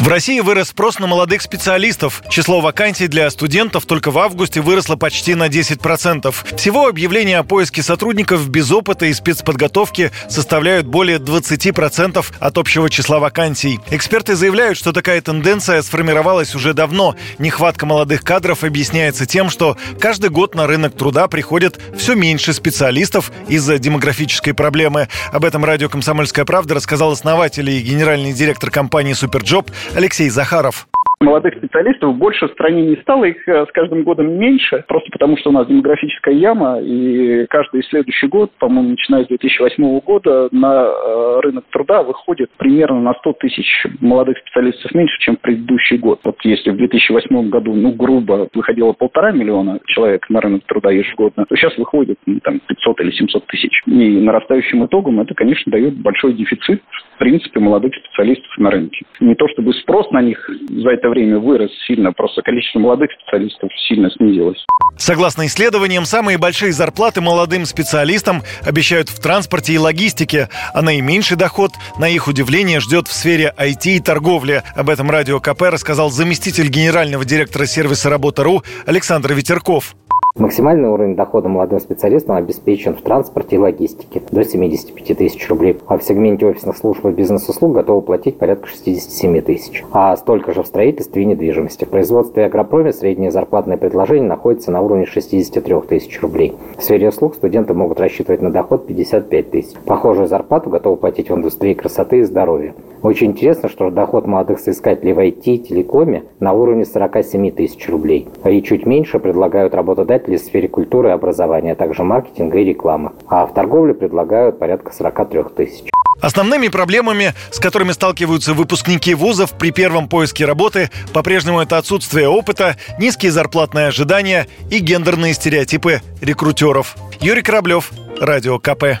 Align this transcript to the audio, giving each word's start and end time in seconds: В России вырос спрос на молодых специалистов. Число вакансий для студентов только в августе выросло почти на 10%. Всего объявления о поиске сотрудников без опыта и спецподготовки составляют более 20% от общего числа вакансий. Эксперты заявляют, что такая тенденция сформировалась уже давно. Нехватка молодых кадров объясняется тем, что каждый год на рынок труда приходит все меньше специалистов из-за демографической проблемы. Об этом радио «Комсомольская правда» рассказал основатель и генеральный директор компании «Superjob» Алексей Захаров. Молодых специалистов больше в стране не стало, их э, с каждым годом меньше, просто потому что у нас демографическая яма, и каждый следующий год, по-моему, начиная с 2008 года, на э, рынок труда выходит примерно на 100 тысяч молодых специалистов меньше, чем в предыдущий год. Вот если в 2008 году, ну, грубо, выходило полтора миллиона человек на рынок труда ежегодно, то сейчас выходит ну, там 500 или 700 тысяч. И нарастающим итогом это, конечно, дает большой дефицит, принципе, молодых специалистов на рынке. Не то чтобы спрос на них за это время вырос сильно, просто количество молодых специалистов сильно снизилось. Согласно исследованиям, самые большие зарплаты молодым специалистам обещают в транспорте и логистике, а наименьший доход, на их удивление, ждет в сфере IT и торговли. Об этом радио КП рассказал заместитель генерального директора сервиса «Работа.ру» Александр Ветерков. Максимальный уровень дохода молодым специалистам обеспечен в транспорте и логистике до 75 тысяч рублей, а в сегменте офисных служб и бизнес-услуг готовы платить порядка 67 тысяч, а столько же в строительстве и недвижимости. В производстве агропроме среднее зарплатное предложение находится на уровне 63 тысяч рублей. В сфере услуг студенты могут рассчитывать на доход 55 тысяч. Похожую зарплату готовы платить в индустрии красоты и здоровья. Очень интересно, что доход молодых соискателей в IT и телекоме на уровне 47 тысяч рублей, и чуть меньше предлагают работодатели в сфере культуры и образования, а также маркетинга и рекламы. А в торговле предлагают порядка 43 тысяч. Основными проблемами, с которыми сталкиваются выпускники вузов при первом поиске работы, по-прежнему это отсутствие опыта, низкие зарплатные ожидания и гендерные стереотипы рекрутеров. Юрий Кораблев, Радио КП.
В 0.00 0.08
России 0.08 0.40
вырос 0.40 0.68
спрос 0.68 0.98
на 0.98 1.06
молодых 1.06 1.42
специалистов. 1.42 2.22
Число 2.30 2.62
вакансий 2.62 3.06
для 3.06 3.28
студентов 3.28 3.84
только 3.84 4.10
в 4.10 4.18
августе 4.18 4.62
выросло 4.62 4.96
почти 4.96 5.34
на 5.34 5.48
10%. 5.48 6.56
Всего 6.56 6.86
объявления 6.86 7.36
о 7.36 7.42
поиске 7.42 7.82
сотрудников 7.82 8.48
без 8.48 8.70
опыта 8.72 9.04
и 9.04 9.12
спецподготовки 9.12 10.10
составляют 10.26 10.86
более 10.86 11.18
20% 11.18 12.24
от 12.40 12.58
общего 12.58 12.88
числа 12.88 13.18
вакансий. 13.18 13.78
Эксперты 13.90 14.36
заявляют, 14.36 14.78
что 14.78 14.92
такая 14.92 15.20
тенденция 15.20 15.82
сформировалась 15.82 16.54
уже 16.54 16.72
давно. 16.72 17.14
Нехватка 17.38 17.84
молодых 17.84 18.24
кадров 18.24 18.64
объясняется 18.64 19.26
тем, 19.26 19.50
что 19.50 19.76
каждый 20.00 20.30
год 20.30 20.54
на 20.54 20.66
рынок 20.66 20.96
труда 20.96 21.28
приходит 21.28 21.78
все 21.98 22.14
меньше 22.14 22.54
специалистов 22.54 23.30
из-за 23.48 23.76
демографической 23.76 24.54
проблемы. 24.54 25.08
Об 25.30 25.44
этом 25.44 25.62
радио 25.62 25.90
«Комсомольская 25.90 26.46
правда» 26.46 26.76
рассказал 26.76 27.12
основатель 27.12 27.68
и 27.68 27.82
генеральный 27.82 28.32
директор 28.32 28.70
компании 28.70 29.12
«Superjob» 29.12 29.70
Алексей 30.00 30.30
Захаров. 30.30 30.86
Молодых 31.20 31.52
специалистов 31.58 32.16
больше 32.16 32.48
в 32.48 32.52
стране 32.52 32.86
не 32.86 32.96
стало, 33.02 33.24
их 33.24 33.46
э, 33.46 33.66
с 33.66 33.72
каждым 33.72 34.04
годом 34.04 34.38
меньше, 34.38 34.82
просто 34.88 35.10
потому 35.12 35.36
что 35.36 35.50
у 35.50 35.52
нас 35.52 35.66
демографическая 35.66 36.32
яма, 36.32 36.80
и 36.80 37.44
каждый 37.50 37.84
следующий 37.84 38.26
год, 38.26 38.50
по-моему, 38.58 38.92
начиная 38.92 39.24
с 39.24 39.28
2008 39.28 40.00
года, 40.00 40.48
на 40.50 40.86
э, 40.86 41.40
рынок 41.42 41.66
труда 41.70 42.02
выходит 42.02 42.50
примерно 42.56 43.02
на 43.02 43.12
100 43.12 43.34
тысяч 43.34 43.86
молодых 44.00 44.38
специалистов 44.38 44.94
меньше, 44.94 45.18
чем 45.18 45.36
в 45.36 45.40
предыдущий 45.40 45.98
год. 45.98 46.20
Вот 46.24 46.38
если 46.44 46.70
в 46.70 46.78
2008 46.78 47.50
году, 47.50 47.74
ну, 47.74 47.92
грубо, 47.92 48.48
выходило 48.54 48.94
полтора 48.94 49.32
миллиона 49.32 49.80
человек 49.88 50.24
на 50.30 50.40
рынок 50.40 50.62
труда 50.64 50.90
ежегодно, 50.90 51.44
то 51.44 51.54
сейчас 51.54 51.76
выходит 51.76 52.18
ну, 52.24 52.40
там 52.40 52.60
500 52.60 53.00
или 53.02 53.10
700 53.10 53.46
тысяч. 53.46 53.82
И 53.84 54.20
нарастающим 54.20 54.86
итогом 54.86 55.20
это, 55.20 55.34
конечно, 55.34 55.70
дает 55.70 55.98
большой 55.98 56.32
дефицит, 56.32 56.82
принципе, 57.20 57.60
молодых 57.60 57.92
специалистов 57.94 58.50
на 58.56 58.70
рынке. 58.70 59.04
Не 59.20 59.34
то 59.34 59.46
чтобы 59.48 59.74
спрос 59.74 60.10
на 60.10 60.22
них 60.22 60.38
за 60.70 60.88
это 60.88 61.10
время 61.10 61.38
вырос 61.38 61.70
сильно, 61.86 62.12
просто 62.12 62.40
количество 62.40 62.78
молодых 62.78 63.10
специалистов 63.12 63.70
сильно 63.86 64.10
снизилось. 64.10 64.64
Согласно 64.96 65.46
исследованиям, 65.46 66.06
самые 66.06 66.38
большие 66.38 66.72
зарплаты 66.72 67.20
молодым 67.20 67.66
специалистам 67.66 68.40
обещают 68.66 69.10
в 69.10 69.20
транспорте 69.20 69.74
и 69.74 69.78
логистике, 69.78 70.48
а 70.74 70.80
наименьший 70.80 71.36
доход, 71.36 71.72
на 71.98 72.08
их 72.08 72.26
удивление, 72.26 72.80
ждет 72.80 73.06
в 73.06 73.12
сфере 73.12 73.52
IT 73.58 73.96
и 73.96 74.00
торговли. 74.00 74.62
Об 74.74 74.88
этом 74.88 75.10
радио 75.10 75.40
КП 75.40 75.62
рассказал 75.70 76.10
заместитель 76.10 76.68
генерального 76.68 77.26
директора 77.26 77.66
сервиса 77.66 78.08
«Работа.ру» 78.08 78.62
Александр 78.86 79.34
Ветерков. 79.34 79.94
Максимальный 80.36 80.88
уровень 80.88 81.16
дохода 81.16 81.48
молодым 81.48 81.80
специалистам 81.80 82.36
обеспечен 82.36 82.94
в 82.94 83.02
транспорте 83.02 83.56
и 83.56 83.58
логистике 83.58 84.22
до 84.30 84.44
75 84.44 85.18
тысяч 85.18 85.48
рублей, 85.50 85.78
а 85.88 85.98
в 85.98 86.04
сегменте 86.04 86.46
офисных 86.46 86.76
служб 86.76 87.04
и 87.04 87.10
бизнес-услуг 87.10 87.72
готовы 87.72 88.00
платить 88.00 88.38
порядка 88.38 88.68
67 88.68 89.40
тысяч, 89.40 89.84
а 89.90 90.16
столько 90.16 90.52
же 90.52 90.62
в 90.62 90.68
строительстве 90.68 91.24
и 91.24 91.26
недвижимости. 91.26 91.84
В 91.84 91.88
производстве 91.88 92.44
агропроме 92.44 92.92
среднее 92.92 93.32
зарплатное 93.32 93.76
предложение 93.76 94.28
находится 94.28 94.70
на 94.70 94.80
уровне 94.80 95.04
63 95.04 95.80
тысяч 95.88 96.22
рублей. 96.22 96.54
В 96.78 96.84
сфере 96.84 97.08
услуг 97.08 97.34
студенты 97.34 97.74
могут 97.74 97.98
рассчитывать 97.98 98.40
на 98.40 98.52
доход 98.52 98.86
55 98.86 99.50
тысяч. 99.50 99.74
Похожую 99.84 100.28
зарплату 100.28 100.70
готовы 100.70 100.96
платить 100.96 101.28
в 101.28 101.34
индустрии 101.34 101.74
красоты 101.74 102.20
и 102.20 102.22
здоровья. 102.22 102.72
Очень 103.02 103.28
интересно, 103.28 103.68
что 103.68 103.90
доход 103.90 104.26
молодых 104.26 104.60
соискателей 104.60 105.12
в 105.12 105.18
IT 105.18 105.42
и 105.44 105.58
телекоме 105.58 106.24
на 106.38 106.52
уровне 106.52 106.84
47 106.84 107.50
тысяч 107.52 107.88
рублей, 107.88 108.28
и 108.44 108.62
чуть 108.62 108.84
меньше 108.84 109.18
предлагают 109.18 109.74
работодатели 109.74 110.36
в 110.36 110.40
сфере 110.40 110.68
культуры 110.68 111.08
и 111.08 111.12
образования, 111.12 111.72
а 111.72 111.76
также 111.76 112.02
маркетинга 112.02 112.58
и 112.58 112.64
рекламы. 112.64 113.12
А 113.26 113.46
в 113.46 113.54
торговле 113.54 113.94
предлагают 113.94 114.58
порядка 114.58 114.92
43 114.92 115.44
тысяч. 115.56 115.84
Основными 116.20 116.68
проблемами, 116.68 117.32
с 117.50 117.58
которыми 117.58 117.92
сталкиваются 117.92 118.52
выпускники 118.52 119.14
вузов 119.14 119.52
при 119.52 119.70
первом 119.70 120.06
поиске 120.06 120.44
работы, 120.44 120.90
по-прежнему 121.14 121.60
это 121.60 121.78
отсутствие 121.78 122.28
опыта, 122.28 122.76
низкие 122.98 123.32
зарплатные 123.32 123.86
ожидания 123.86 124.46
и 124.70 124.80
гендерные 124.80 125.32
стереотипы 125.32 126.00
рекрутеров. 126.20 126.96
Юрий 127.20 127.42
Кораблев, 127.42 127.90
Радио 128.20 128.58
КП. 128.58 129.00